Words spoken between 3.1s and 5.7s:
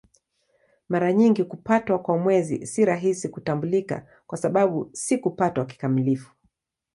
kutambulika kwa sababu si kupatwa